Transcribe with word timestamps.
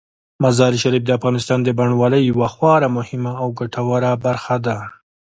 مزارشریف 0.43 1.03
د 1.05 1.09
افغانستان 1.19 1.59
د 1.63 1.69
بڼوالۍ 1.77 2.21
یوه 2.31 2.47
خورا 2.55 2.89
مهمه 2.97 3.31
او 3.41 3.47
ګټوره 3.59 4.11
برخه 4.25 4.55
ده. 4.65 4.77